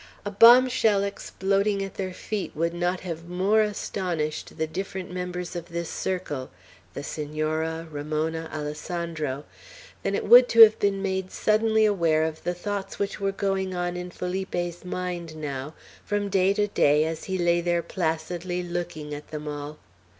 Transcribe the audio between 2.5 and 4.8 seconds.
would not have more astonished the